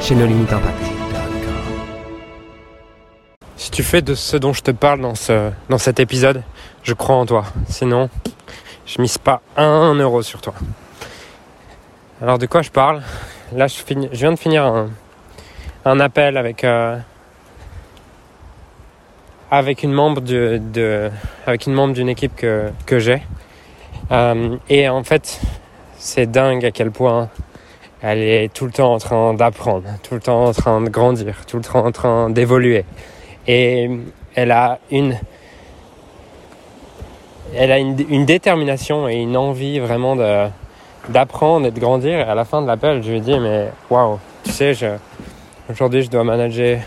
chez 0.00 0.14
No 0.14 0.26
Limit 0.26 0.52
Impact. 0.52 0.78
Si 3.56 3.70
tu 3.70 3.82
fais 3.82 4.02
de 4.02 4.14
ce 4.14 4.36
dont 4.36 4.52
je 4.52 4.62
te 4.62 4.70
parle 4.70 5.00
dans, 5.00 5.14
ce, 5.14 5.50
dans 5.68 5.78
cet 5.78 6.00
épisode, 6.00 6.42
je 6.82 6.92
crois 6.92 7.16
en 7.16 7.26
toi. 7.26 7.44
Sinon, 7.68 8.10
je 8.86 9.00
mise 9.00 9.18
pas 9.18 9.40
un 9.56 9.94
euro 9.94 10.22
sur 10.22 10.40
toi. 10.40 10.54
Alors 12.20 12.38
de 12.38 12.46
quoi 12.46 12.62
je 12.62 12.70
parle? 12.70 13.02
Là, 13.52 13.66
je, 13.66 13.74
viens 14.12 14.32
de 14.32 14.38
finir 14.38 14.86
un, 15.84 16.00
appel 16.00 16.36
avec 16.36 16.64
euh, 16.64 16.98
avec 19.50 19.82
une 19.82 19.92
membre 19.92 20.20
d'une 20.20 22.08
équipe 22.08 22.34
que, 22.36 22.70
que 22.86 22.98
j'ai. 22.98 23.22
Euh, 24.10 24.56
et 24.68 24.88
en 24.88 25.04
fait, 25.04 25.40
c'est 25.96 26.30
dingue 26.30 26.64
à 26.64 26.70
quel 26.70 26.90
point 26.90 27.28
elle 28.06 28.20
est 28.20 28.52
tout 28.52 28.66
le 28.66 28.70
temps 28.70 28.92
en 28.92 28.98
train 28.98 29.32
d'apprendre, 29.32 29.88
tout 30.02 30.14
le 30.14 30.20
temps 30.20 30.44
en 30.44 30.52
train 30.52 30.82
de 30.82 30.90
grandir, 30.90 31.46
tout 31.46 31.56
le 31.56 31.62
temps 31.62 31.86
en 31.86 31.90
train 31.90 32.28
d'évoluer. 32.28 32.84
Et 33.46 33.90
elle 34.34 34.50
a 34.50 34.78
une 34.90 35.18
elle 37.56 37.72
a 37.72 37.78
une, 37.78 38.26
détermination 38.26 39.08
et 39.08 39.14
une 39.14 39.36
envie 39.36 39.78
vraiment 39.78 40.16
de, 40.16 40.48
d'apprendre 41.08 41.66
et 41.66 41.70
de 41.70 41.80
grandir. 41.80 42.18
Et 42.18 42.22
à 42.22 42.34
la 42.34 42.44
fin 42.44 42.60
de 42.60 42.66
l'appel, 42.66 43.02
je 43.02 43.10
lui 43.10 43.18
ai 43.18 43.20
dit, 43.20 43.38
mais 43.38 43.70
waouh, 43.88 44.18
tu 44.42 44.50
sais, 44.50 44.74
aujourd'hui, 45.70 46.02
je 46.02 46.10
dois 46.10 46.24
manager, 46.24 46.80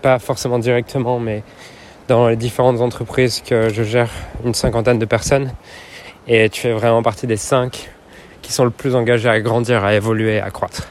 pas 0.00 0.18
forcément 0.18 0.58
directement, 0.58 1.18
mais 1.18 1.42
dans 2.06 2.28
les 2.28 2.36
différentes 2.36 2.80
entreprises 2.80 3.42
que 3.42 3.68
je 3.68 3.82
gère, 3.82 4.10
une 4.44 4.54
cinquantaine 4.54 4.98
de 4.98 5.04
personnes. 5.04 5.52
Et 6.26 6.48
tu 6.48 6.60
fais 6.60 6.72
vraiment 6.72 7.02
partie 7.02 7.26
des 7.26 7.36
cinq 7.36 7.90
qui 8.48 8.54
sont 8.54 8.64
le 8.64 8.70
plus 8.70 8.94
engagés 8.94 9.28
à 9.28 9.38
grandir, 9.40 9.84
à 9.84 9.92
évoluer, 9.92 10.40
à 10.40 10.50
croître. 10.50 10.88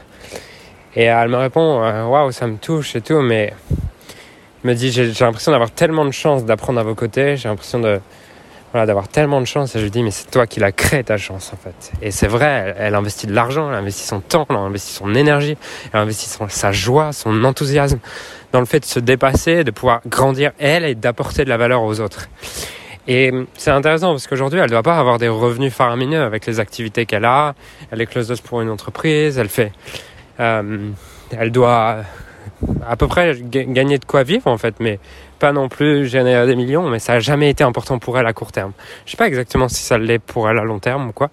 Et 0.94 1.04
elle 1.06 1.28
me 1.28 1.36
répond, 1.36 1.82
euh, 1.82 2.04
waouh, 2.04 2.30
ça 2.30 2.46
me 2.46 2.56
touche 2.56 2.94
et 2.94 3.00
tout, 3.00 3.20
mais 3.20 3.52
me 4.62 4.74
dit, 4.74 4.92
j'ai 4.92 5.12
l'impression 5.24 5.50
d'avoir 5.50 5.72
tellement 5.72 6.04
de 6.04 6.12
chance 6.12 6.44
d'apprendre 6.44 6.78
à 6.78 6.84
vos 6.84 6.94
côtés, 6.94 7.36
j'ai 7.36 7.48
l'impression 7.48 7.80
de 7.80 7.98
voilà, 8.70 8.86
d'avoir 8.86 9.08
tellement 9.08 9.40
de 9.40 9.46
chance. 9.46 9.74
Et 9.74 9.80
je 9.80 9.84
lui 9.84 9.90
dis, 9.90 10.04
mais 10.04 10.12
c'est 10.12 10.30
toi 10.30 10.46
qui 10.46 10.60
l'as 10.60 10.70
créé 10.70 11.02
ta 11.02 11.16
chance, 11.16 11.52
en 11.52 11.56
fait. 11.56 11.90
Et 12.00 12.12
c'est 12.12 12.28
vrai, 12.28 12.76
elle, 12.78 12.94
investit 12.94 13.26
de 13.26 13.34
l'argent, 13.34 13.68
elle 13.70 13.78
investit 13.78 14.06
son 14.06 14.20
temps, 14.20 14.46
elle 14.50 14.56
investit 14.56 14.92
son 14.92 15.12
énergie, 15.16 15.56
elle 15.92 15.98
investit 15.98 16.30
sa 16.48 16.70
joie, 16.70 17.12
son 17.12 17.42
enthousiasme 17.42 17.98
dans 18.52 18.60
le 18.60 18.66
fait 18.66 18.78
de 18.78 18.84
se 18.84 19.00
dépasser, 19.00 19.64
de 19.64 19.72
pouvoir 19.72 20.00
grandir 20.06 20.52
elle 20.60 20.84
et 20.84 20.94
d'apporter 20.94 21.44
de 21.44 21.48
la 21.48 21.56
valeur 21.56 21.82
aux 21.82 21.98
autres. 21.98 22.28
Et 23.10 23.32
c'est 23.54 23.70
intéressant 23.70 24.10
parce 24.10 24.26
qu'aujourd'hui, 24.26 24.58
elle 24.58 24.66
ne 24.66 24.70
doit 24.70 24.82
pas 24.82 24.98
avoir 24.98 25.16
des 25.16 25.28
revenus 25.28 25.72
faramineux 25.72 26.20
avec 26.20 26.44
les 26.44 26.60
activités 26.60 27.06
qu'elle 27.06 27.24
a. 27.24 27.54
Elle 27.90 28.02
est 28.02 28.06
close 28.06 28.38
pour 28.42 28.60
une 28.60 28.68
entreprise, 28.68 29.38
elle 29.38 29.48
fait, 29.48 29.72
euh, 30.40 30.90
elle 31.30 31.50
doit 31.50 32.04
à 32.86 32.96
peu 32.96 33.08
près 33.08 33.34
gagner 33.40 33.98
de 33.98 34.04
quoi 34.04 34.24
vivre 34.24 34.46
en 34.46 34.58
fait, 34.58 34.74
mais 34.78 34.98
pas 35.38 35.52
non 35.52 35.70
plus 35.70 36.06
générer 36.06 36.46
des 36.46 36.54
millions, 36.54 36.88
mais 36.90 36.98
ça 36.98 37.14
n'a 37.14 37.20
jamais 37.20 37.48
été 37.48 37.64
important 37.64 37.98
pour 37.98 38.18
elle 38.18 38.26
à 38.26 38.34
court 38.34 38.52
terme. 38.52 38.72
Je 39.06 39.12
sais 39.12 39.16
pas 39.16 39.26
exactement 39.26 39.68
si 39.68 39.82
ça 39.82 39.96
l'est 39.96 40.18
pour 40.18 40.50
elle 40.50 40.58
à 40.58 40.64
long 40.64 40.78
terme 40.78 41.08
ou 41.08 41.12
quoi, 41.12 41.30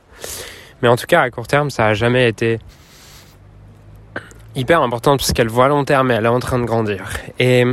mais 0.81 0.88
en 0.88 0.95
tout 0.95 1.07
cas 1.07 1.21
à 1.21 1.29
court 1.29 1.47
terme, 1.47 1.71
ça 1.71 1.88
a 1.88 1.94
jamais 1.94 2.29
été 2.29 2.59
hyper 4.55 4.81
important 4.81 5.17
parce 5.17 5.33
qu'elle 5.33 5.50
voit 5.50 5.66
à 5.66 5.69
long 5.69 5.83
terme 5.83 6.11
et 6.11 6.13
elle 6.13 6.25
est 6.25 6.29
en 6.29 6.39
train 6.39 6.59
de 6.59 6.66
grandir. 6.66 7.09
Et 7.38 7.66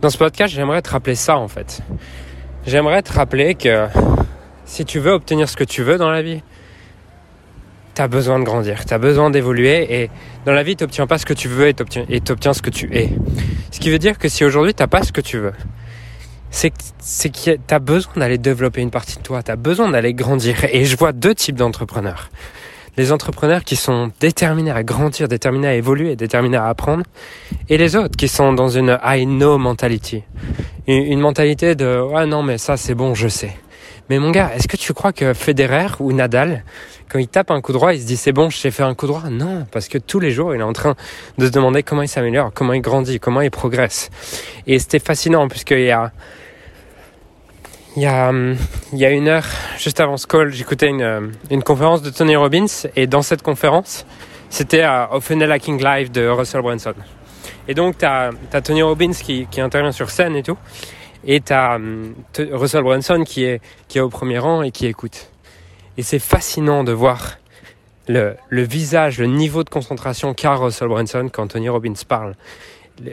dans 0.00 0.08
ce 0.08 0.16
podcast, 0.16 0.54
j'aimerais 0.54 0.80
te 0.80 0.88
rappeler 0.88 1.16
ça 1.16 1.36
en 1.36 1.48
fait. 1.48 1.82
J'aimerais 2.66 3.02
te 3.02 3.12
rappeler 3.12 3.54
que 3.54 3.86
si 4.66 4.84
tu 4.84 4.98
veux 4.98 5.12
obtenir 5.12 5.48
ce 5.48 5.56
que 5.56 5.64
tu 5.64 5.82
veux 5.82 5.96
dans 5.96 6.10
la 6.10 6.20
vie, 6.20 6.42
tu 7.94 8.02
as 8.02 8.08
besoin 8.08 8.38
de 8.38 8.44
grandir, 8.44 8.84
tu 8.84 8.92
as 8.92 8.98
besoin 8.98 9.30
d'évoluer 9.30 10.02
et 10.02 10.10
dans 10.44 10.52
la 10.52 10.62
vie, 10.62 10.76
tu 10.76 10.84
n'obtiens 10.84 11.06
pas 11.06 11.16
ce 11.16 11.24
que 11.24 11.32
tu 11.32 11.48
veux 11.48 11.68
et 11.68 11.74
tu 11.74 12.32
obtiens 12.32 12.52
ce 12.52 12.60
que 12.60 12.70
tu 12.70 12.94
es. 12.94 13.10
Ce 13.70 13.80
qui 13.80 13.90
veut 13.90 13.98
dire 13.98 14.18
que 14.18 14.28
si 14.28 14.44
aujourd'hui, 14.44 14.74
tu 14.74 14.82
n'as 14.82 14.88
pas 14.88 15.02
ce 15.02 15.10
que 15.10 15.22
tu 15.22 15.38
veux, 15.38 15.54
c'est 16.50 16.70
que 16.70 17.56
tu 17.56 17.74
as 17.74 17.78
besoin 17.78 18.12
d'aller 18.16 18.38
développer 18.38 18.82
une 18.82 18.90
partie 18.90 19.16
de 19.16 19.22
toi, 19.22 19.42
tu 19.42 19.50
as 19.50 19.56
besoin 19.56 19.88
d'aller 19.88 20.12
grandir. 20.12 20.64
Et 20.70 20.84
je 20.84 20.96
vois 20.96 21.12
deux 21.12 21.34
types 21.34 21.56
d'entrepreneurs. 21.56 22.30
Les 22.96 23.12
entrepreneurs 23.12 23.64
qui 23.64 23.76
sont 23.76 24.10
déterminés 24.20 24.70
à 24.72 24.82
grandir, 24.82 25.28
déterminés 25.28 25.68
à 25.68 25.74
évoluer, 25.74 26.16
déterminés 26.16 26.56
à 26.56 26.66
apprendre, 26.66 27.04
et 27.68 27.78
les 27.78 27.96
autres 27.96 28.16
qui 28.16 28.28
sont 28.28 28.52
dans 28.52 28.68
une 28.68 28.98
I 29.04 29.26
know 29.26 29.58
mentality. 29.58 30.22
Une 30.86 31.20
mentalité 31.20 31.74
de 31.74 32.00
ouais 32.00 32.26
non 32.26 32.42
mais 32.42 32.58
ça 32.58 32.76
c'est 32.76 32.94
bon, 32.94 33.14
je 33.14 33.28
sais. 33.28 33.56
Mais 34.08 34.18
mon 34.18 34.32
gars, 34.32 34.50
est-ce 34.56 34.66
que 34.66 34.76
tu 34.76 34.92
crois 34.92 35.12
que 35.12 35.34
Federer 35.34 35.86
ou 36.00 36.12
Nadal, 36.12 36.64
quand 37.08 37.20
il 37.20 37.28
tape 37.28 37.52
un 37.52 37.60
coup 37.60 37.72
droit, 37.72 37.94
il 37.94 38.00
se 38.00 38.06
dit 38.06 38.16
c'est 38.16 38.32
bon, 38.32 38.50
je 38.50 38.56
sais 38.56 38.72
faire 38.72 38.86
un 38.86 38.94
coup 38.96 39.06
droit? 39.06 39.30
Non, 39.30 39.66
parce 39.70 39.86
que 39.86 39.98
tous 39.98 40.18
les 40.18 40.32
jours, 40.32 40.52
il 40.52 40.60
est 40.60 40.64
en 40.64 40.72
train 40.72 40.96
de 41.38 41.46
se 41.46 41.50
demander 41.52 41.84
comment 41.84 42.02
il 42.02 42.08
s'améliore, 42.08 42.50
comment 42.52 42.72
il 42.72 42.80
grandit, 42.80 43.20
comment 43.20 43.40
il 43.40 43.52
progresse. 43.52 44.10
Et 44.66 44.80
c'était 44.80 44.98
fascinant 44.98 45.46
puisqu'il 45.46 45.82
y 45.84 45.92
a 45.92 46.10
il 47.96 48.02
y, 48.02 48.06
a, 48.06 48.32
il 48.92 48.98
y 48.98 49.04
a 49.04 49.10
une 49.10 49.28
heure, 49.28 49.46
juste 49.78 50.00
avant 50.00 50.16
ce 50.16 50.26
call, 50.26 50.52
j'écoutais 50.52 50.88
une, 50.88 51.32
une 51.50 51.62
conférence 51.62 52.02
de 52.02 52.10
Tony 52.10 52.36
Robbins 52.36 52.66
et 52.96 53.06
dans 53.06 53.22
cette 53.22 53.42
conférence, 53.42 54.06
c'était 54.48 54.82
à 54.82 55.08
Funnel 55.20 55.50
Hacking 55.50 55.82
Live 55.82 56.10
de 56.10 56.26
Russell 56.26 56.62
Brunson. 56.62 56.94
Et 57.68 57.74
donc, 57.74 57.98
tu 57.98 58.04
as, 58.04 58.32
Tony 58.62 58.82
Robbins 58.82 59.12
qui, 59.12 59.46
qui 59.50 59.60
intervient 59.60 59.92
sur 59.92 60.10
scène 60.10 60.34
et 60.36 60.42
tout. 60.42 60.58
Et 61.24 61.40
tu 61.40 61.52
as 61.52 61.76
hum, 61.76 62.14
Russell 62.52 62.82
Brunson 62.82 63.22
qui 63.24 63.44
est, 63.44 63.60
qui 63.88 63.98
est 63.98 64.00
au 64.00 64.08
premier 64.08 64.38
rang 64.38 64.62
et 64.62 64.70
qui 64.70 64.86
écoute. 64.86 65.30
Et 65.96 66.02
c'est 66.02 66.18
fascinant 66.18 66.82
de 66.84 66.92
voir 66.92 67.38
le, 68.08 68.34
le, 68.48 68.62
visage, 68.62 69.18
le 69.18 69.26
niveau 69.26 69.62
de 69.62 69.70
concentration 69.70 70.34
qu'a 70.34 70.54
Russell 70.54 70.88
Brunson 70.88 71.28
quand 71.32 71.48
Tony 71.48 71.68
Robbins 71.68 71.92
parle. 72.08 72.34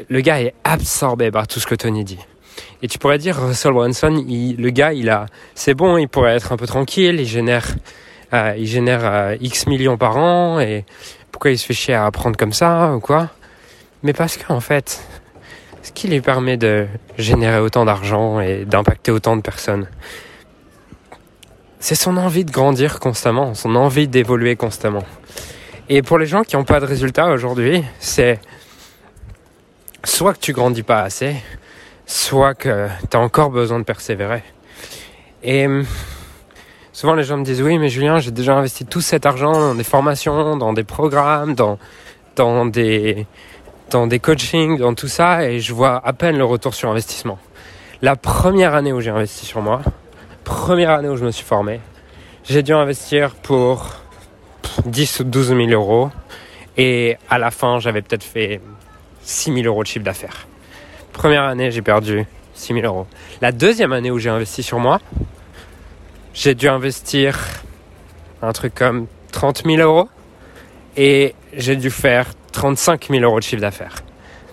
Le, 0.10 0.22
gars 0.22 0.42
est 0.42 0.54
absorbé 0.64 1.32
par 1.32 1.48
tout 1.48 1.60
ce 1.60 1.68
que 1.68 1.76
Tony 1.76 2.04
dit. 2.04 2.20
Et 2.82 2.88
tu 2.88 2.98
pourrais 2.98 3.18
dire, 3.18 3.38
Russell 3.38 3.74
Brunson, 3.74 4.24
le 4.28 4.70
gars, 4.70 4.94
il 4.94 5.10
a, 5.10 5.26
c'est 5.56 5.74
bon, 5.74 5.98
il 5.98 6.08
pourrait 6.08 6.36
être 6.36 6.52
un 6.52 6.58
peu 6.58 6.68
tranquille, 6.68 7.20
il 7.20 7.28
génère, 7.28 7.76
euh, 8.34 8.54
il 8.58 8.68
génère 8.68 9.02
euh, 9.04 9.36
X 9.42 9.68
millions 9.68 9.98
par 9.98 10.18
an, 10.18 10.60
et 10.60 10.86
pourquoi 11.32 11.52
il 11.52 11.58
se 11.58 11.66
fait 11.66 11.74
chier 11.74 11.94
à 11.94 12.06
apprendre 12.06 12.38
comme 12.38 12.54
ça, 12.54 12.94
ou 12.96 13.00
quoi? 13.00 13.30
Mais 14.04 14.14
parce 14.14 14.38
qu'en 14.38 14.60
fait, 14.60 15.02
ce 15.82 15.92
qui 15.92 16.08
lui 16.08 16.22
permet 16.22 16.58
de 16.58 16.86
générer 17.18 17.60
autant 17.60 17.86
d'argent 17.86 18.40
et 18.40 18.66
d'impacter 18.66 19.12
autant 19.12 19.38
de 19.38 19.42
personnes. 19.42 19.88
C'est 21.80 21.96
son 21.96 22.18
envie 22.18 22.44
de 22.44 22.52
grandir 22.52 23.00
constamment, 23.00 23.54
son 23.54 23.76
envie 23.76 24.08
d'évoluer 24.08 24.56
constamment. 24.56 25.06
Et 25.90 26.02
pour 26.02 26.18
les 26.18 26.26
gens 26.26 26.44
qui 26.44 26.58
n'ont 26.58 26.66
pas 26.66 26.82
de 26.82 26.86
résultats 26.86 27.28
aujourd'hui, 27.32 27.84
c'est 28.00 28.42
soit 30.04 30.34
que 30.34 30.40
tu 30.40 30.52
grandis 30.52 30.84
pas 30.84 31.02
assez, 31.02 31.36
soit 32.08 32.56
que 32.56 32.88
tu 33.12 33.16
as 33.16 33.20
encore 33.20 33.52
besoin 33.52 33.78
de 33.78 33.84
persévérer. 33.84 34.42
Et 35.44 35.68
souvent 36.92 37.14
les 37.14 37.24
gens 37.24 37.38
me 37.38 37.44
disent 37.44 37.62
oui 37.62 37.78
mais 37.78 37.90
Julien 37.90 38.18
j'ai 38.18 38.32
déjà 38.32 38.56
investi 38.56 38.86
tout 38.86 39.02
cet 39.02 39.28
argent 39.28 39.52
dans 39.52 39.76
des 39.76 39.84
formations, 39.84 40.58
dans 40.58 40.74
des 40.74 40.84
programmes, 40.84 41.54
dans, 41.54 41.78
dans 42.36 42.66
des 42.66 43.28
dans 43.90 44.08
des 44.08 44.20
coachings, 44.20 44.78
dans 44.78 44.94
tout 44.94 45.08
ça, 45.08 45.50
et 45.50 45.60
je 45.60 45.74
vois 45.74 46.02
à 46.06 46.12
peine 46.14 46.38
le 46.38 46.44
retour 46.44 46.74
sur 46.74 46.90
investissement. 46.90 47.40
La 48.02 48.16
première 48.16 48.74
année 48.74 48.92
où 48.92 49.00
j'ai 49.00 49.12
investi 49.12 49.46
sur 49.46 49.62
moi, 49.62 49.82
première 50.44 50.92
année 50.92 51.10
où 51.10 51.16
je 51.16 51.26
me 51.26 51.32
suis 51.32 51.46
formé, 51.46 51.80
j'ai 52.44 52.64
dû 52.64 52.74
investir 52.74 53.34
pour 53.36 53.86
10 54.86 55.22
ou 55.22 55.24
12 55.24 55.48
000 55.48 55.60
euros, 55.70 56.10
et 56.78 57.18
à 57.30 57.38
la 57.38 57.50
fin, 57.50 57.80
j'avais 57.80 58.02
peut-être 58.02 58.24
fait 58.24 58.62
6 59.24 59.54
000 59.54 59.66
euros 59.66 59.84
de 59.84 59.88
chiffre 59.88 60.06
d'affaires. 60.06 60.48
Première 61.18 61.46
année, 61.46 61.72
j'ai 61.72 61.82
perdu 61.82 62.28
6 62.54 62.76
000 62.76 62.86
euros. 62.86 63.08
La 63.42 63.52
deuxième 63.52 63.92
année 63.92 64.12
où 64.12 64.20
j'ai 64.20 64.30
investi 64.30 64.62
sur 64.62 64.78
moi, 64.78 65.00
j'ai 66.36 66.54
dû 66.54 66.70
investir 66.70 67.40
un 68.44 68.54
truc 68.54 68.76
comme 68.76 69.08
30 69.32 69.64
000 69.66 69.78
euros, 69.78 70.10
et 70.96 71.34
j'ai 71.54 71.76
dû 71.76 71.90
faire 71.90 72.28
35 72.52 73.08
000 73.10 73.24
euros 73.24 73.40
de 73.40 73.44
chiffre 73.44 73.62
d'affaires. 73.64 73.96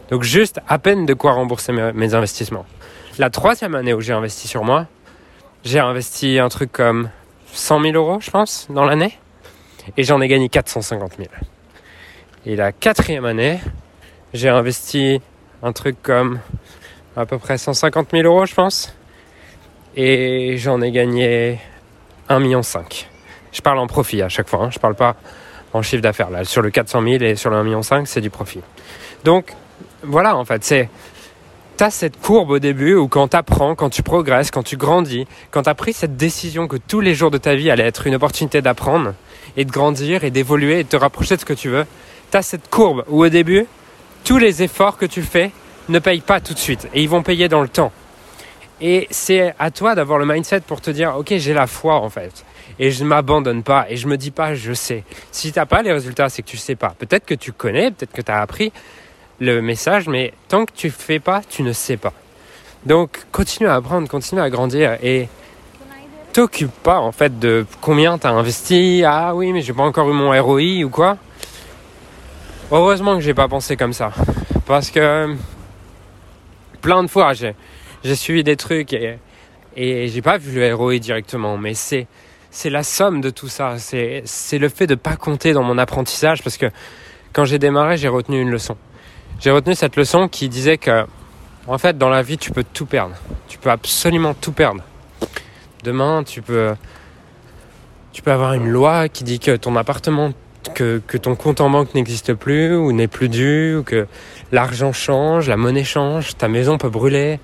Donc 0.08 0.22
juste 0.22 0.58
à 0.66 0.78
peine 0.78 1.04
de 1.04 1.12
quoi 1.12 1.32
rembourser 1.32 1.70
mes, 1.72 2.14
investissements. 2.14 2.64
La 3.18 3.28
troisième 3.28 3.74
année 3.74 3.92
où 3.92 4.00
j'ai 4.00 4.14
investi 4.14 4.48
sur 4.48 4.64
moi, 4.64 4.86
j'ai 5.64 5.80
investi 5.80 6.38
un 6.38 6.48
truc 6.48 6.72
comme 6.72 7.10
100 7.52 7.82
000 7.82 7.94
euros, 7.94 8.20
je 8.20 8.30
pense, 8.30 8.68
dans 8.70 8.86
l'année. 8.86 9.18
Et 9.98 10.02
j'en 10.02 10.18
ai 10.22 10.28
gagné 10.28 10.48
450 10.48 11.18
000. 11.18 11.28
Et 12.46 12.56
la 12.56 12.72
quatrième 12.72 13.26
année, 13.26 13.60
j'ai 14.32 14.48
investi 14.48 15.20
un 15.64 15.72
truc 15.72 15.96
comme 16.02 16.38
à 17.16 17.24
peu 17.24 17.38
près 17.38 17.56
150 17.56 18.08
000 18.12 18.24
euros, 18.24 18.44
je 18.44 18.54
pense. 18.54 18.94
Et 19.96 20.56
j'en 20.58 20.80
ai 20.82 20.90
gagné 20.90 21.58
1,5 22.28 22.40
million. 22.40 22.60
Je 23.52 23.60
parle 23.62 23.78
en 23.78 23.86
profit 23.86 24.20
à 24.20 24.28
chaque 24.28 24.48
fois, 24.48 24.64
hein. 24.64 24.70
je 24.70 24.78
parle 24.78 24.94
pas 24.94 25.16
en 25.72 25.80
chiffre 25.80 26.02
d'affaires. 26.02 26.30
Là, 26.30 26.44
sur 26.44 26.60
le 26.60 26.70
400 26.70 27.02
000 27.02 27.24
et 27.24 27.34
sur 27.34 27.50
le 27.50 27.56
1,5 27.56 27.64
million, 27.64 27.82
c'est 28.04 28.20
du 28.20 28.30
profit. 28.30 28.60
Donc, 29.24 29.52
voilà, 30.02 30.36
en 30.36 30.44
fait, 30.44 30.62
c'est. 30.64 30.88
Tu 31.76 31.82
as 31.82 31.90
cette 31.90 32.20
courbe 32.20 32.50
au 32.50 32.58
début 32.60 32.94
où 32.94 33.08
quand 33.08 33.28
tu 33.28 33.36
apprends, 33.36 33.74
quand 33.74 33.90
tu 33.90 34.04
progresses, 34.04 34.52
quand 34.52 34.62
tu 34.62 34.76
grandis, 34.76 35.26
quand 35.50 35.64
tu 35.64 35.70
as 35.70 35.74
pris 35.74 35.92
cette 35.92 36.16
décision 36.16 36.68
que 36.68 36.76
tous 36.76 37.00
les 37.00 37.14
jours 37.14 37.32
de 37.32 37.38
ta 37.38 37.56
vie 37.56 37.68
allait 37.68 37.86
être 37.86 38.06
une 38.06 38.14
opportunité 38.14 38.62
d'apprendre 38.62 39.14
et 39.56 39.64
de 39.64 39.72
grandir 39.72 40.22
et 40.22 40.30
d'évoluer 40.30 40.80
et 40.80 40.84
de 40.84 40.88
te 40.88 40.96
rapprocher 40.96 41.34
de 41.34 41.40
ce 41.40 41.44
que 41.44 41.52
tu 41.52 41.70
veux, 41.70 41.84
tu 42.30 42.36
as 42.36 42.42
cette 42.42 42.70
courbe 42.70 43.02
où 43.08 43.24
au 43.24 43.28
début, 43.28 43.66
tous 44.24 44.38
les 44.38 44.62
efforts 44.62 44.96
que 44.96 45.06
tu 45.06 45.22
fais 45.22 45.52
ne 45.88 45.98
payent 45.98 46.20
pas 46.20 46.40
tout 46.40 46.54
de 46.54 46.58
suite 46.58 46.88
et 46.94 47.02
ils 47.02 47.08
vont 47.08 47.22
payer 47.22 47.48
dans 47.48 47.60
le 47.60 47.68
temps. 47.68 47.92
Et 48.80 49.06
c'est 49.10 49.54
à 49.58 49.70
toi 49.70 49.94
d'avoir 49.94 50.18
le 50.18 50.26
mindset 50.26 50.60
pour 50.60 50.80
te 50.80 50.90
dire, 50.90 51.14
ok, 51.16 51.34
j'ai 51.36 51.54
la 51.54 51.66
foi 51.66 51.96
en 51.96 52.10
fait. 52.10 52.44
Et 52.78 52.90
je 52.90 53.04
ne 53.04 53.08
m'abandonne 53.08 53.62
pas 53.62 53.86
et 53.88 53.96
je 53.96 54.08
me 54.08 54.16
dis 54.16 54.30
pas, 54.30 54.54
je 54.54 54.72
sais. 54.72 55.04
Si 55.30 55.52
tu 55.52 55.58
n'as 55.58 55.66
pas 55.66 55.82
les 55.82 55.92
résultats, 55.92 56.28
c'est 56.28 56.42
que 56.42 56.48
tu 56.48 56.56
sais 56.56 56.74
pas. 56.74 56.94
Peut-être 56.98 57.24
que 57.24 57.34
tu 57.34 57.52
connais, 57.52 57.90
peut-être 57.90 58.12
que 58.12 58.22
tu 58.22 58.32
as 58.32 58.40
appris 58.40 58.72
le 59.40 59.60
message, 59.60 60.08
mais 60.08 60.32
tant 60.48 60.64
que 60.64 60.72
tu 60.72 60.90
fais 60.90 61.20
pas, 61.20 61.42
tu 61.48 61.62
ne 61.62 61.72
sais 61.72 61.96
pas. 61.96 62.12
Donc 62.86 63.26
continue 63.30 63.68
à 63.68 63.74
apprendre, 63.74 64.08
continue 64.08 64.40
à 64.40 64.50
grandir 64.50 64.98
et 65.02 65.28
t'occupe 66.32 66.72
pas 66.82 66.98
en 66.98 67.12
fait 67.12 67.38
de 67.38 67.64
combien 67.80 68.18
tu 68.18 68.26
as 68.26 68.30
investi. 68.30 69.02
Ah 69.06 69.34
oui, 69.34 69.52
mais 69.52 69.62
j'ai 69.62 69.72
pas 69.72 69.84
encore 69.84 70.08
eu 70.08 70.12
mon 70.12 70.30
ROI 70.42 70.84
ou 70.84 70.88
quoi. 70.88 71.16
Heureusement 72.70 73.16
que 73.16 73.20
j'ai 73.20 73.34
pas 73.34 73.46
pensé 73.46 73.76
comme 73.76 73.92
ça. 73.92 74.12
Parce 74.66 74.90
que 74.90 75.36
plein 76.80 77.02
de 77.02 77.08
fois, 77.08 77.32
j'ai, 77.34 77.54
suivi 78.14 78.42
des 78.42 78.56
trucs 78.56 78.94
et, 78.94 79.18
j'ai 79.76 80.22
pas 80.22 80.38
vu 80.38 80.58
le 80.58 80.98
directement. 80.98 81.58
Mais 81.58 81.74
c'est, 81.74 82.06
c'est 82.50 82.70
la 82.70 82.82
somme 82.82 83.20
de 83.20 83.30
tout 83.30 83.48
ça. 83.48 83.78
C'est, 83.78 84.22
c'est 84.24 84.58
le 84.58 84.68
fait 84.68 84.86
de 84.86 84.94
pas 84.94 85.16
compter 85.16 85.52
dans 85.52 85.62
mon 85.62 85.76
apprentissage 85.76 86.42
parce 86.42 86.56
que 86.56 86.66
quand 87.32 87.44
j'ai 87.44 87.58
démarré, 87.58 87.98
j'ai 87.98 88.08
retenu 88.08 88.40
une 88.40 88.50
leçon. 88.50 88.76
J'ai 89.40 89.50
retenu 89.50 89.74
cette 89.74 89.96
leçon 89.96 90.28
qui 90.28 90.48
disait 90.48 90.78
que, 90.78 91.04
en 91.66 91.76
fait, 91.78 91.98
dans 91.98 92.08
la 92.08 92.22
vie, 92.22 92.38
tu 92.38 92.50
peux 92.50 92.64
tout 92.64 92.86
perdre. 92.86 93.14
Tu 93.46 93.58
peux 93.58 93.70
absolument 93.70 94.32
tout 94.32 94.52
perdre. 94.52 94.82
Demain, 95.82 96.22
tu 96.24 96.40
peux, 96.40 96.74
tu 98.12 98.22
peux 98.22 98.32
avoir 98.32 98.54
une 98.54 98.68
loi 98.68 99.10
qui 99.10 99.22
dit 99.22 99.38
que 99.38 99.54
ton 99.56 99.76
appartement 99.76 100.32
que, 100.72 101.00
ton 101.16 101.34
compte 101.34 101.60
en 101.60 101.70
banque 101.70 101.94
n'existe 101.94 102.34
plus 102.34 102.74
ou 102.74 102.92
n'est 102.92 103.08
plus 103.08 103.28
dû, 103.28 103.76
ou 103.76 103.82
que 103.82 104.06
l'argent 104.52 104.92
change, 104.92 105.48
la 105.48 105.56
monnaie 105.56 105.84
change, 105.84 106.36
ta 106.36 106.48
maison 106.48 106.78
peut 106.78 106.88
brûler, 106.88 107.40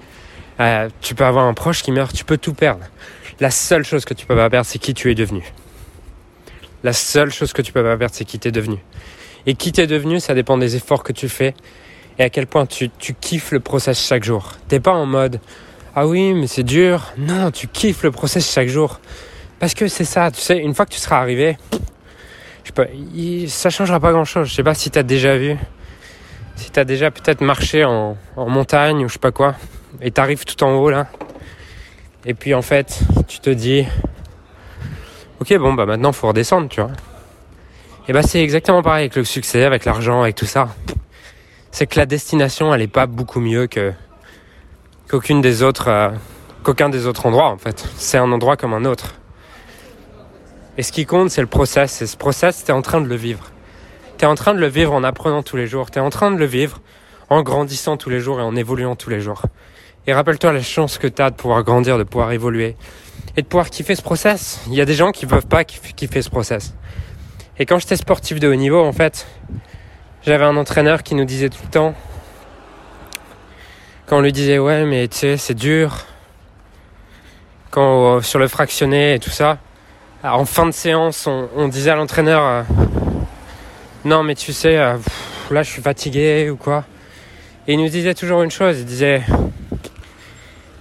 euh, 0.60 0.88
tu 1.00 1.14
peux 1.14 1.24
avoir 1.24 1.46
un 1.46 1.54
proche 1.54 1.82
qui 1.82 1.92
meurt, 1.92 2.14
tu 2.14 2.24
peux 2.24 2.38
tout 2.38 2.54
perdre. 2.54 2.84
La 3.40 3.50
seule 3.50 3.84
chose 3.84 4.04
que 4.04 4.14
tu 4.14 4.26
peux 4.26 4.36
pas 4.36 4.50
perdre, 4.50 4.66
c'est 4.66 4.78
qui 4.78 4.94
tu 4.94 5.10
es 5.10 5.14
devenu. 5.14 5.42
La 6.82 6.92
seule 6.92 7.30
chose 7.30 7.52
que 7.52 7.62
tu 7.62 7.72
peux 7.72 7.82
pas 7.82 7.96
perdre, 7.96 8.14
c'est 8.14 8.24
qui 8.24 8.38
tu 8.38 8.48
es 8.48 8.52
devenu. 8.52 8.78
Et 9.46 9.54
qui 9.54 9.72
t'es 9.72 9.86
devenu, 9.86 10.20
ça 10.20 10.34
dépend 10.34 10.58
des 10.58 10.76
efforts 10.76 11.02
que 11.02 11.12
tu 11.12 11.28
fais 11.28 11.54
et 12.18 12.22
à 12.22 12.30
quel 12.30 12.46
point 12.46 12.66
tu, 12.66 12.90
tu 12.98 13.14
kiffes 13.14 13.52
le 13.52 13.60
process 13.60 13.98
chaque 14.06 14.24
jour. 14.24 14.52
T'es 14.68 14.80
pas 14.80 14.92
en 14.92 15.06
mode 15.06 15.40
ah 15.96 16.06
oui, 16.06 16.34
mais 16.34 16.46
c'est 16.46 16.62
dur. 16.62 17.12
Non, 17.18 17.50
tu 17.50 17.66
kiffes 17.66 18.04
le 18.04 18.12
process 18.12 18.48
chaque 18.48 18.68
jour. 18.68 19.00
Parce 19.58 19.74
que 19.74 19.88
c'est 19.88 20.04
ça, 20.04 20.30
tu 20.30 20.40
sais, 20.40 20.56
une 20.58 20.72
fois 20.72 20.86
que 20.86 20.92
tu 20.92 21.00
seras 21.00 21.18
arrivé, 21.18 21.56
ça 23.48 23.70
changera 23.70 24.00
pas 24.00 24.12
grand 24.12 24.24
chose. 24.24 24.48
Je 24.48 24.54
sais 24.54 24.62
pas 24.62 24.74
si 24.74 24.90
tu 24.90 24.98
as 24.98 25.02
déjà 25.02 25.36
vu, 25.36 25.56
si 26.56 26.70
tu 26.70 26.78
as 26.78 26.84
déjà 26.84 27.10
peut-être 27.10 27.40
marché 27.40 27.84
en, 27.84 28.16
montagne 28.36 29.04
ou 29.04 29.08
je 29.08 29.14
sais 29.14 29.18
pas 29.18 29.32
quoi, 29.32 29.54
et 30.00 30.10
tu 30.10 30.20
arrives 30.20 30.44
tout 30.44 30.62
en 30.64 30.72
haut 30.76 30.90
là. 30.90 31.06
Et 32.24 32.34
puis 32.34 32.54
en 32.54 32.62
fait, 32.62 33.00
tu 33.28 33.40
te 33.40 33.50
dis, 33.50 33.86
ok, 35.40 35.56
bon, 35.58 35.74
bah 35.74 35.86
maintenant 35.86 36.12
faut 36.12 36.28
redescendre, 36.28 36.68
tu 36.68 36.80
vois. 36.80 36.90
Et 38.08 38.12
bah 38.12 38.22
c'est 38.22 38.42
exactement 38.42 38.82
pareil 38.82 39.04
avec 39.04 39.16
le 39.16 39.24
succès, 39.24 39.64
avec 39.64 39.84
l'argent, 39.84 40.22
avec 40.22 40.36
tout 40.36 40.46
ça. 40.46 40.74
C'est 41.70 41.86
que 41.86 41.98
la 41.98 42.06
destination, 42.06 42.74
elle 42.74 42.82
est 42.82 42.88
pas 42.88 43.06
beaucoup 43.06 43.40
mieux 43.40 43.66
que 43.66 43.92
qu'aucune 45.08 45.40
des 45.40 45.62
autres, 45.62 45.88
euh, 45.88 46.10
qu'aucun 46.62 46.88
des 46.88 47.06
autres 47.06 47.26
endroits 47.26 47.48
en 47.48 47.58
fait. 47.58 47.88
C'est 47.96 48.18
un 48.18 48.30
endroit 48.32 48.56
comme 48.56 48.74
un 48.74 48.84
autre. 48.84 49.19
Et 50.78 50.82
ce 50.82 50.92
qui 50.92 51.06
compte, 51.06 51.30
c'est 51.30 51.40
le 51.40 51.46
process. 51.46 52.02
Et 52.02 52.06
ce 52.06 52.16
process, 52.16 52.64
tu 52.64 52.70
es 52.70 52.74
en 52.74 52.82
train 52.82 53.00
de 53.00 53.08
le 53.08 53.16
vivre. 53.16 53.50
Tu 54.18 54.24
es 54.24 54.28
en 54.28 54.34
train 54.34 54.54
de 54.54 54.60
le 54.60 54.66
vivre 54.66 54.92
en 54.92 55.04
apprenant 55.04 55.42
tous 55.42 55.56
les 55.56 55.66
jours. 55.66 55.90
Tu 55.90 55.98
es 55.98 56.02
en 56.02 56.10
train 56.10 56.30
de 56.30 56.36
le 56.36 56.46
vivre 56.46 56.80
en 57.28 57.42
grandissant 57.42 57.96
tous 57.96 58.10
les 58.10 58.20
jours 58.20 58.40
et 58.40 58.42
en 58.42 58.56
évoluant 58.56 58.96
tous 58.96 59.10
les 59.10 59.20
jours. 59.20 59.42
Et 60.06 60.12
rappelle-toi 60.12 60.52
la 60.52 60.62
chance 60.62 60.98
que 60.98 61.06
tu 61.06 61.22
as 61.22 61.30
de 61.30 61.36
pouvoir 61.36 61.62
grandir, 61.62 61.98
de 61.98 62.02
pouvoir 62.02 62.32
évoluer 62.32 62.76
et 63.36 63.42
de 63.42 63.46
pouvoir 63.46 63.70
kiffer 63.70 63.94
ce 63.94 64.02
process. 64.02 64.60
Il 64.66 64.74
y 64.74 64.80
a 64.80 64.84
des 64.84 64.94
gens 64.94 65.12
qui 65.12 65.26
ne 65.26 65.30
peuvent 65.30 65.46
pas 65.46 65.64
kiffer 65.64 66.22
ce 66.22 66.30
process. 66.30 66.74
Et 67.58 67.66
quand 67.66 67.78
j'étais 67.78 67.96
sportif 67.96 68.40
de 68.40 68.48
haut 68.48 68.54
niveau, 68.54 68.82
en 68.82 68.92
fait, 68.92 69.26
j'avais 70.22 70.44
un 70.44 70.56
entraîneur 70.56 71.02
qui 71.02 71.14
nous 71.14 71.24
disait 71.24 71.50
tout 71.50 71.62
le 71.62 71.70
temps, 71.70 71.94
quand 74.06 74.18
on 74.18 74.22
lui 74.22 74.32
disait 74.32 74.58
ouais 74.58 74.84
mais 74.84 75.06
tu 75.06 75.18
sais 75.18 75.36
c'est 75.36 75.54
dur, 75.54 76.04
quand 77.70 78.16
euh, 78.16 78.20
sur 78.22 78.38
le 78.38 78.48
fractionné 78.48 79.14
et 79.14 79.18
tout 79.20 79.30
ça, 79.30 79.58
en 80.22 80.44
fin 80.44 80.66
de 80.66 80.72
séance, 80.72 81.26
on, 81.26 81.68
disait 81.68 81.90
à 81.90 81.96
l'entraîneur 81.96 82.42
euh, 82.42 82.62
Non, 84.04 84.22
mais 84.22 84.34
tu 84.34 84.52
sais, 84.52 84.76
euh, 84.76 84.96
là 85.50 85.62
je 85.62 85.70
suis 85.70 85.82
fatigué 85.82 86.50
ou 86.50 86.56
quoi. 86.56 86.84
Et 87.66 87.74
il 87.74 87.80
nous 87.80 87.88
disait 87.88 88.14
toujours 88.14 88.42
une 88.42 88.50
chose 88.50 88.80
il 88.80 88.84
disait 88.84 89.22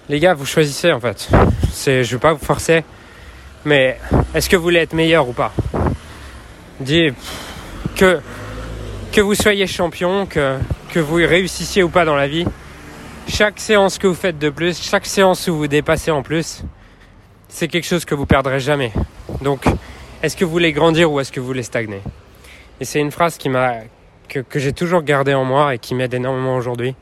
Les 0.09 0.19
gars, 0.19 0.33
vous 0.33 0.45
choisissez 0.45 0.91
en 0.91 0.99
fait. 0.99 1.29
Je 1.85 2.11
veux 2.11 2.19
pas 2.19 2.33
vous 2.33 2.43
forcer, 2.43 2.83
mais 3.63 3.97
est-ce 4.35 4.49
que 4.49 4.57
vous 4.57 4.63
voulez 4.63 4.79
être 4.79 4.93
meilleur 4.93 5.27
ou 5.27 5.33
pas? 5.33 5.53
Dit 6.81 7.13
que, 7.95 8.19
que 9.13 9.21
vous 9.21 9.35
soyez 9.35 9.67
champion, 9.67 10.25
que, 10.25 10.57
que 10.91 10.99
vous 10.99 11.15
réussissiez 11.15 11.83
ou 11.83 11.89
pas 11.89 12.03
dans 12.03 12.15
la 12.15 12.27
vie, 12.27 12.45
chaque 13.29 13.59
séance 13.59 13.97
que 13.97 14.07
vous 14.07 14.15
faites 14.15 14.37
de 14.37 14.49
plus, 14.49 14.81
chaque 14.81 15.05
séance 15.05 15.47
où 15.47 15.55
vous 15.55 15.67
dépassez 15.67 16.11
en 16.11 16.23
plus, 16.23 16.63
c'est 17.49 17.67
quelque 17.67 17.85
chose 17.85 18.05
que 18.05 18.15
vous 18.15 18.25
perdrez 18.25 18.59
jamais. 18.59 18.93
Donc, 19.41 19.65
est-ce 20.23 20.37
que 20.37 20.45
vous 20.45 20.51
voulez 20.51 20.71
grandir 20.71 21.11
ou 21.11 21.19
est-ce 21.19 21.31
que 21.31 21.39
vous 21.39 21.45
voulez 21.45 21.63
stagner? 21.63 22.01
Et 22.79 22.85
c'est 22.85 22.99
une 22.99 23.11
phrase 23.11 23.37
qui 23.37 23.49
m'a 23.49 23.73
que, 24.29 24.59
j'ai 24.59 24.73
toujours 24.73 25.01
gardée 25.01 25.33
en 25.33 25.43
moi 25.43 25.73
et 25.75 25.79
qui 25.79 25.95
m'aide 25.95 26.13
énormément 26.13 26.55
aujourd'hui. 26.55 26.95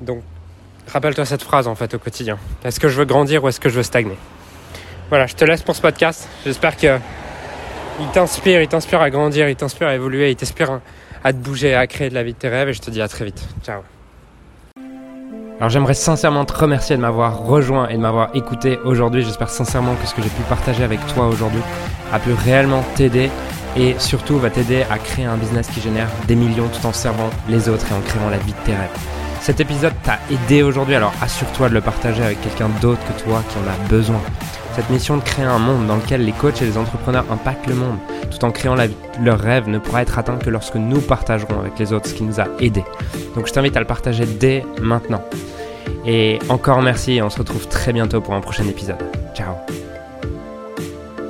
Donc, 0.00 0.22
rappelle-toi 0.86 1.24
cette 1.24 1.42
phrase 1.42 1.66
en 1.66 1.74
fait 1.74 1.94
au 1.94 1.98
quotidien. 1.98 2.38
Est-ce 2.64 2.78
que 2.78 2.88
je 2.88 2.98
veux 2.98 3.06
grandir 3.06 3.42
ou 3.42 3.48
est-ce 3.48 3.60
que 3.60 3.68
je 3.68 3.76
veux 3.76 3.82
stagner? 3.82 4.16
Voilà, 5.08 5.26
je 5.26 5.34
te 5.34 5.44
laisse 5.44 5.62
pour 5.62 5.74
ce 5.74 5.80
podcast. 5.80 6.28
J'espère 6.44 6.76
que 6.76 6.98
il 7.98 8.08
t'inspire, 8.12 8.62
il 8.62 8.68
t'inspire 8.68 9.00
à 9.00 9.10
grandir, 9.10 9.48
il 9.48 9.56
t'inspire 9.56 9.88
à 9.88 9.94
évoluer, 9.94 10.30
il 10.30 10.36
t'inspire 10.36 10.80
à 11.24 11.32
te 11.32 11.38
bouger, 11.38 11.74
à 11.74 11.86
créer 11.86 12.08
de 12.08 12.14
la 12.14 12.22
vie 12.22 12.32
de 12.32 12.38
tes 12.38 12.48
rêves. 12.48 12.68
Et 12.68 12.72
je 12.72 12.80
te 12.80 12.90
dis 12.90 13.02
à 13.02 13.08
très 13.08 13.24
vite. 13.24 13.42
Ciao. 13.64 13.82
Alors 15.60 15.68
j'aimerais 15.68 15.92
sincèrement 15.92 16.46
te 16.46 16.54
remercier 16.54 16.96
de 16.96 17.02
m'avoir 17.02 17.38
rejoint 17.38 17.86
et 17.88 17.96
de 17.98 18.00
m'avoir 18.00 18.30
écouté 18.34 18.78
aujourd'hui. 18.82 19.22
J'espère 19.22 19.50
sincèrement 19.50 19.94
que 19.94 20.06
ce 20.06 20.14
que 20.14 20.22
j'ai 20.22 20.30
pu 20.30 20.40
partager 20.48 20.82
avec 20.82 21.06
toi 21.08 21.26
aujourd'hui 21.26 21.60
a 22.14 22.18
pu 22.18 22.32
réellement 22.32 22.82
t'aider 22.94 23.28
et 23.76 23.94
surtout 23.98 24.38
va 24.38 24.48
t'aider 24.48 24.84
à 24.90 24.96
créer 24.96 25.26
un 25.26 25.36
business 25.36 25.68
qui 25.68 25.82
génère 25.82 26.08
des 26.26 26.34
millions 26.34 26.68
tout 26.68 26.86
en 26.86 26.94
servant 26.94 27.28
les 27.50 27.68
autres 27.68 27.84
et 27.92 27.94
en 27.94 28.00
créant 28.00 28.30
la 28.30 28.38
vie 28.38 28.52
de 28.52 28.64
tes 28.64 28.72
rêves. 28.72 28.88
Cet 29.42 29.60
épisode 29.60 29.92
t'a 30.02 30.18
aidé 30.30 30.62
aujourd'hui, 30.62 30.94
alors 30.94 31.12
assure-toi 31.20 31.68
de 31.68 31.74
le 31.74 31.82
partager 31.82 32.22
avec 32.22 32.40
quelqu'un 32.40 32.70
d'autre 32.80 33.00
que 33.06 33.22
toi 33.22 33.42
qui 33.50 33.58
en 33.58 33.70
a 33.70 33.88
besoin. 33.90 34.20
Cette 34.74 34.88
mission 34.88 35.18
de 35.18 35.22
créer 35.22 35.44
un 35.44 35.58
monde 35.58 35.86
dans 35.86 35.96
lequel 35.96 36.24
les 36.24 36.32
coachs 36.32 36.62
et 36.62 36.64
les 36.64 36.78
entrepreneurs 36.78 37.26
impactent 37.30 37.66
le 37.66 37.74
monde 37.74 37.98
tout 38.30 38.44
en 38.44 38.50
créant 38.50 38.76
leur 39.20 39.38
rêve 39.38 39.68
ne 39.68 39.78
pourra 39.78 40.02
être 40.02 40.18
atteint 40.18 40.38
que 40.38 40.48
lorsque 40.48 40.76
nous 40.76 41.00
partagerons 41.00 41.60
avec 41.60 41.78
les 41.78 41.92
autres 41.92 42.08
ce 42.08 42.14
qui 42.14 42.22
nous 42.22 42.40
a 42.40 42.46
aidés. 42.60 42.84
Donc 43.34 43.46
je 43.46 43.52
t'invite 43.52 43.76
à 43.76 43.80
le 43.80 43.86
partager 43.86 44.24
dès 44.24 44.64
maintenant. 44.80 45.22
Et 46.06 46.38
encore 46.48 46.82
merci 46.82 47.14
et 47.14 47.22
on 47.22 47.30
se 47.30 47.38
retrouve 47.38 47.68
très 47.68 47.92
bientôt 47.92 48.20
pour 48.20 48.34
un 48.34 48.40
prochain 48.40 48.66
épisode. 48.66 49.02
Ciao 49.34 49.54